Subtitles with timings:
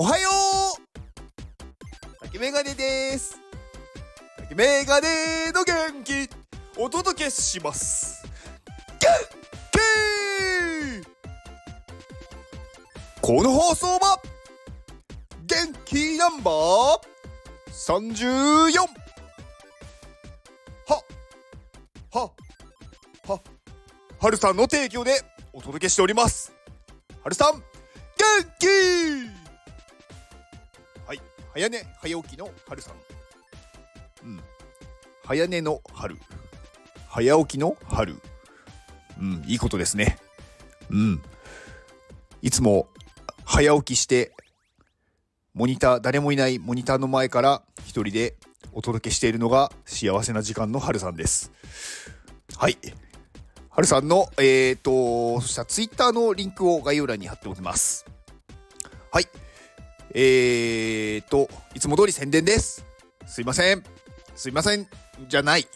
[0.00, 2.22] おはよう。
[2.22, 3.38] 竹メガネです。
[4.38, 6.26] 竹メガネの元気。
[6.78, 8.26] お届けします。
[8.98, 9.10] 元
[11.02, 11.06] 気。
[13.20, 14.18] この放送は
[15.44, 17.00] 元気ナンバー
[17.70, 18.78] 34
[20.86, 21.02] は
[22.10, 22.30] は
[23.28, 23.40] は。
[24.18, 25.20] はるさんの提供で
[25.52, 26.54] お届けしております。
[27.22, 27.62] はるさん元
[28.58, 29.39] 気。
[31.54, 32.94] 早寝早起きのはるさん。
[34.24, 34.40] うん。
[35.24, 36.16] 早寝の春。
[37.08, 38.16] 早起きの春。
[39.20, 40.18] うんいいことですね。
[40.90, 41.22] うん。
[42.42, 42.88] いつも
[43.44, 44.32] 早起きして
[45.52, 48.36] モニター誰もいないモニターの前から一人で
[48.72, 51.52] お届けしているのが幸せな時間の春さんです。
[52.56, 52.78] はい。
[53.68, 58.04] はるさんの、えーと、そしたらツイッターのリンクを概要欄に貼っておきます。
[59.12, 59.26] はい。
[60.12, 62.84] えーと、いつも通り宣伝です。
[63.26, 63.84] すいません。
[64.34, 64.88] すいません。
[65.28, 65.68] じゃない。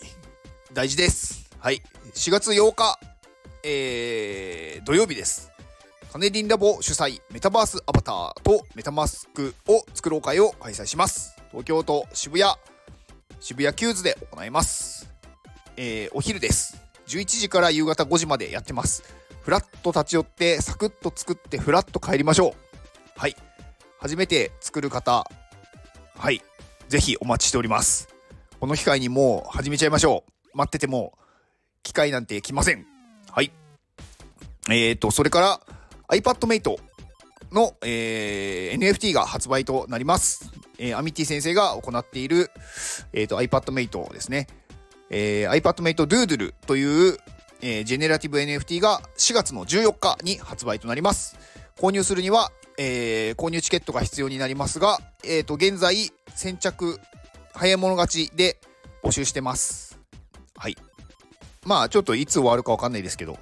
[0.73, 1.49] 大事です。
[1.61, 1.83] はい。
[2.15, 2.99] 4月8日、
[3.63, 5.53] えー、土曜日です。
[6.13, 11.37] カネリンラボ主催メタバースアバターとメタマスクを作ろう会を開催します。
[11.51, 12.55] 東京都渋谷、
[13.39, 15.09] 渋谷キューズで行います。
[15.77, 16.83] えー、お昼です。
[17.07, 19.05] 11時から夕方5時までやってます。
[19.43, 22.53] フラッと立ち寄ってサクッと作ってフラッと帰りましょう。
[23.17, 23.37] はい。
[24.05, 25.25] 初めて作る方、
[26.15, 26.43] はい。
[26.89, 28.11] ぜひお待ちしております。
[28.61, 30.59] この機会にもう始めちゃいましょう。
[30.59, 31.17] 待ってても
[31.83, 32.85] 機会なんて来ません。
[33.31, 33.51] はい。
[34.69, 35.61] えーと、それから
[36.09, 36.77] iPadMate
[37.51, 40.53] の、えー、NFT が発売となります。
[40.79, 42.51] えー、アミティ先生が行っている、
[43.15, 44.49] えーと、iPadMate ですね。
[45.09, 47.17] えー、iPadMate Doodle という、
[47.63, 51.39] えー、ジェネラティブ NFT が4月の14日に発売となります。
[51.79, 57.01] 購入するには、えー、購入チケットが必要になりますが、えー、と、現在、先着、
[57.53, 58.59] 早い者勝ちで
[59.03, 59.99] 募集してます。
[60.57, 60.77] はい。
[61.65, 63.39] まあ、ちょっといつ終わるかわかんないですけど、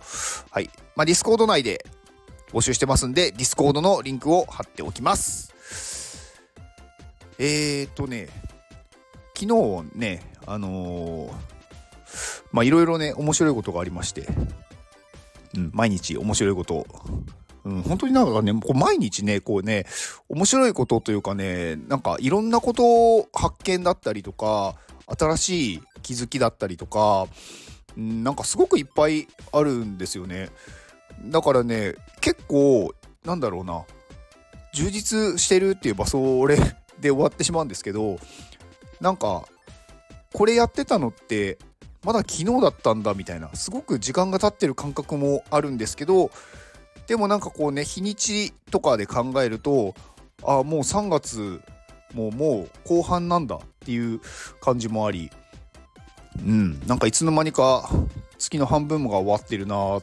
[0.51, 0.71] はい。
[0.95, 1.85] まあ、ディスコード内で
[2.53, 5.53] 募集してますんで、ディスコードのリンクを貼っておきます。
[7.39, 8.29] えーとね、
[9.35, 11.33] 昨日ね、あのー、
[12.53, 14.29] まあいろいろね、面白いことがありまして、
[15.57, 16.87] うん、毎日面白いことを、
[17.65, 19.87] うん、本当になんかね、こう毎日ね、こうね、
[20.29, 24.75] 面白いことというかね、なんかいろんなことを発見だったりとか、
[25.07, 27.27] 新しい気づきだったりとか、
[27.97, 30.51] うん、なんかすごくいっぱいあるんですよね。
[31.27, 33.85] だからね、結構、なんだろうな、
[34.73, 36.57] 充実してるって言えばそれ
[37.01, 38.19] で終わってしまうんですけど、
[39.01, 39.45] なんか、
[40.33, 41.59] これやってたのって
[42.05, 46.31] まだ昨日だったんだみたいなすごく時間が経ってる感覚もあるんですけど
[47.07, 49.95] でもなんかこうね日にちとかで考えると
[50.45, 51.61] あもう3月
[52.15, 54.21] もうもう後半なんだっていう
[54.61, 55.31] 感じもあり。
[56.39, 56.81] うん。
[56.87, 57.89] なんかいつの間にか
[58.39, 60.01] 月の半分が終わってるな。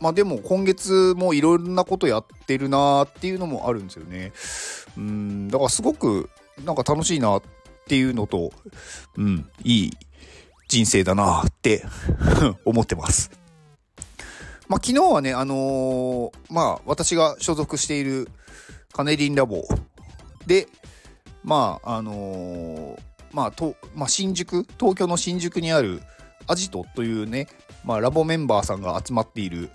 [0.00, 4.32] まあでも今月もいろんなことやってるなっていうのもあるんですよね。
[4.96, 5.48] うん。
[5.48, 6.30] だからすごく
[6.64, 7.42] なんか楽しいなっ
[7.86, 8.52] ていうのと
[9.16, 9.48] うん。
[9.64, 9.90] いい
[10.68, 11.84] 人生だなって
[12.64, 13.30] 思ってます。
[14.70, 18.28] まあ、昨日はね、あのー、まあ、私が所属している
[18.92, 19.64] カネリンラボ
[20.46, 20.68] で、
[21.42, 23.00] まあ、あのー、
[23.32, 26.00] まあ、と、まあ、新宿、東京の新宿にある
[26.46, 27.48] アジトというね、
[27.84, 29.70] まあ、ラボメンバーさんが集まっている、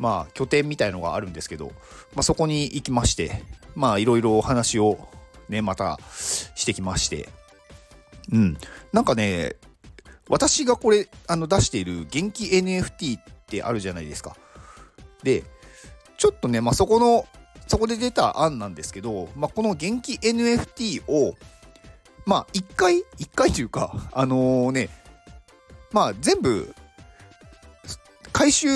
[0.00, 1.72] まあ、拠点みたいのがあるんですけど、ま
[2.16, 3.44] あ、そこに行きまして、
[3.76, 5.06] まあ、いろいろお話を
[5.48, 7.28] ね、またしてきまして、
[8.32, 8.56] うん。
[8.92, 9.54] なんかね、
[10.28, 14.34] 私がこれあの出している元気 NFT っってあるじゃないですか。
[15.22, 15.44] で、
[16.16, 17.26] ちょっとね、まあ、そこの、
[17.66, 21.36] そこで出た案なんですけど、まあ、この元気 NFT を、
[22.24, 24.88] まあ、一回、一回というか、あのー、ね、
[25.92, 26.74] まあ、全部、
[28.32, 28.68] 回収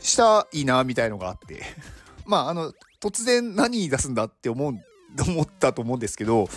[0.00, 1.62] したいな、みたいのがあって、
[2.26, 4.74] まあ、あの、突然何出すんだって思う
[5.26, 6.48] 思ったと思うんですけど、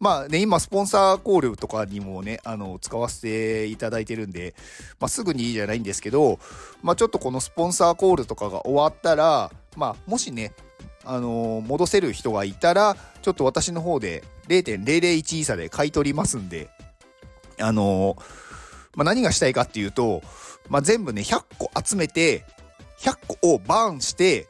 [0.00, 4.54] まあね、今、スポンサーコールとかにもね、あの、使わせていただいてるんで、
[5.00, 6.38] まあ、すぐにいいじゃないんですけど、
[6.82, 10.52] まあ、ちょっとこのスポンサーコールとかが終わったら、まあ、もしね、
[11.04, 16.68] あのー、戻せる人がいたら、ちょっと私の方で0.001イーサで買い取りますんで、
[17.58, 18.22] あのー、
[18.94, 20.22] まあ、何がしたいかっていうと、
[20.68, 22.44] まあ、全部ね、100個集めて、
[23.00, 24.46] 100個をバーンして、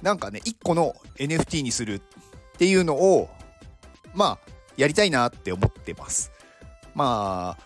[0.00, 2.00] なんかね、1個の NFT にするっ
[2.56, 3.28] ていうのを、
[4.14, 4.49] まあ、
[4.80, 6.32] やりたいなって思ってます。
[6.94, 7.62] まあ、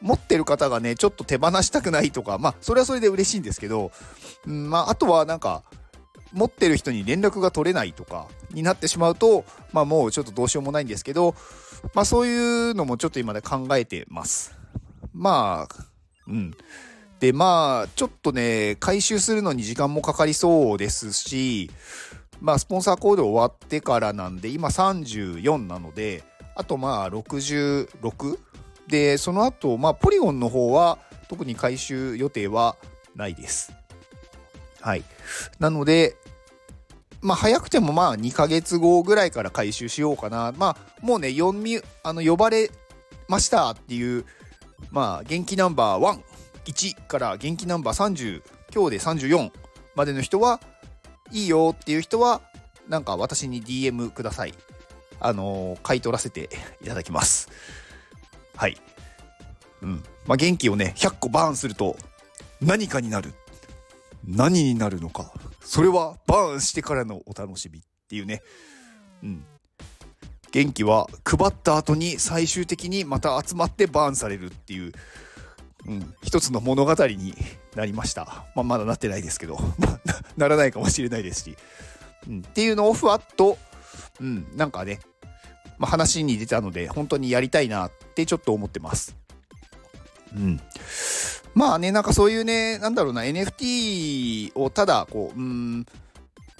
[0.00, 3.90] 持ってる方がね、ちょっと手放したくないとか、まあ、それはそれで嬉しいんですけど、
[4.46, 5.64] うん、まあ、あとはなんか、
[6.32, 11.34] 持ってる人に連絡が取れないとかになってしまうと、まあもうちょっとどうしようもないんですけど、
[11.94, 14.56] まあそういうのもちょっと今で考えてます。
[15.12, 15.84] まあ、
[16.26, 16.54] うん。
[17.20, 21.70] で、まあ、ちょっとね、回収するのに時間もかかりそうですし、
[22.40, 26.24] まあ、スポンサーコード終わってからなんで、今34なので、
[26.54, 28.38] あとまあ66
[28.88, 32.76] で、その後、まあ、ポリゴンの方は特に回収予定は
[33.14, 33.72] ないです。
[34.80, 35.04] はい。
[35.58, 36.16] なので、
[37.20, 40.52] まあ、早くてもまあ2ヶ月後ぐらいから回収しようかな。
[40.56, 42.70] まあ、もうね、読み、あの、呼ばれ
[43.28, 44.26] ましたっていう、
[44.90, 46.20] まあ、元気ナンバー
[46.64, 48.42] 1、1から元気ナンバー30、
[48.74, 49.50] 今日で34
[49.94, 50.60] までの人は、
[51.30, 52.42] いいよっていう人は、
[52.88, 54.54] なんか私に DM ください。
[55.24, 56.50] あの、買い取らせて
[56.82, 57.48] いただきます。
[58.56, 58.76] はい。
[59.82, 60.02] うん。
[60.26, 61.96] まあ、元気をね、100個バーンすると、
[62.60, 63.32] 何かになる。
[64.26, 65.32] 何になるのか。
[65.60, 68.42] それはバーンしてからのお楽しみっていうね。
[69.22, 69.44] うん。
[70.52, 74.92] 元気は配った後に最終的にまた集まってバーンされるっていう、
[75.86, 77.34] うん、一つの物語に
[77.74, 78.44] なりました。
[78.54, 79.58] まあ、まだなってないですけど、
[80.36, 81.56] ならないかもしれないですし。
[82.28, 83.58] うん、っていうのをふわっと、
[84.20, 85.00] うん、なんかね、
[85.82, 89.16] まあ、話に出たので、本当にやりたいなってちょっと思ってます。
[90.32, 90.60] うん。
[91.54, 95.84] まあね、なんかそういうね、なんだろうな、NFT をただ、こう、うん、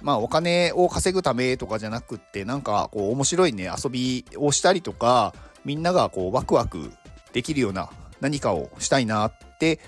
[0.03, 5.35] まあお金を稼ぐためとかじゃなくって、なんかこう面白いね、遊びをしたりとか、
[5.65, 6.91] みんながこうワクワク
[7.33, 7.91] できるような
[8.21, 9.79] 何かをしたいなって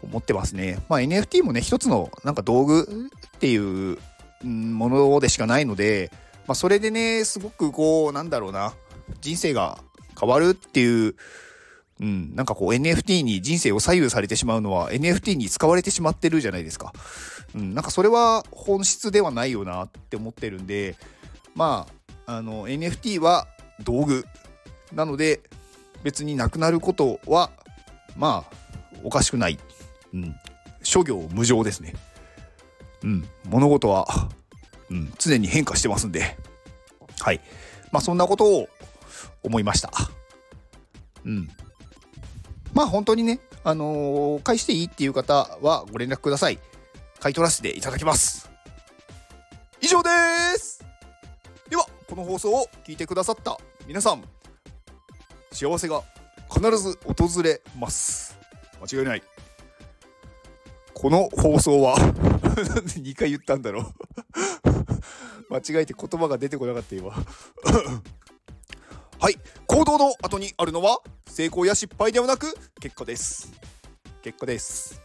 [0.00, 0.78] 思ってますね。
[0.88, 3.98] まあ NFT もね、一つのなんか道具っていう
[4.44, 6.12] ものでしかないので、
[6.46, 8.74] まあそれでね、すごくこう、なんだろうな、
[9.20, 9.78] 人生が
[10.18, 11.14] 変わるっていう
[12.00, 16.92] うん、なんかこう NFT に人生を左右されてしまうのは NFT に使われてしまってるじゃないですか。
[17.54, 20.96] うん、なんかそれは本質ではないよなって思ってるんで、
[21.54, 21.86] ま
[22.26, 23.46] あ、あの NFT は
[23.82, 24.26] 道具
[24.92, 25.40] なので
[26.02, 27.50] 別になくなることは
[28.16, 28.56] まあ
[29.02, 29.58] おかしくない。
[30.12, 30.34] うん、
[30.82, 31.94] 諸行無常ですね。
[33.02, 34.06] うん、物事は、
[34.90, 36.36] うん、常に変化してますんで、
[37.20, 37.40] はい。
[37.92, 38.68] まあそんなことを
[39.42, 39.90] 思いました。
[41.24, 41.48] うん。
[42.72, 46.58] まあ本当にね、あのー、返していいっていう方はご連絡ください。
[47.20, 48.50] 買い取らせていただきます。
[49.80, 50.10] 以上で
[50.58, 50.84] す
[51.68, 54.22] では、この放送を聞いてくださった皆さん、
[55.52, 56.02] 幸せが
[56.52, 58.38] 必ず訪れます。
[58.80, 59.22] 間違いない。
[60.94, 64.05] この放送は なんで2回言ったんだろう
[65.56, 67.10] 間違えて言葉が出てこなかった今。
[69.18, 69.38] はい。
[69.66, 73.50] 行動の後にあるのは成功や失敗ではなく結果です。
[74.22, 75.00] 結果です。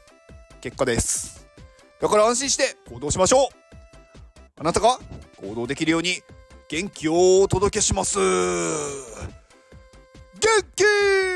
[0.59, 1.47] 結果です。
[2.01, 3.47] だから安心して行動しましょう。
[4.57, 4.99] あなたが
[5.37, 6.21] 行動できるように
[6.67, 8.19] 元気をお届けします。
[8.19, 8.25] 元
[10.75, 11.30] 気!